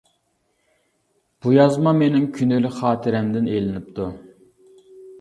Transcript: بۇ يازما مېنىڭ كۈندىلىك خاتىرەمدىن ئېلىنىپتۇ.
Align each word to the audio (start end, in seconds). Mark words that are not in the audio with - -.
بۇ 1.43 1.53
يازما 1.57 1.95
مېنىڭ 2.01 2.27
كۈندىلىك 2.39 2.77
خاتىرەمدىن 2.81 3.55
ئېلىنىپتۇ. 3.55 4.13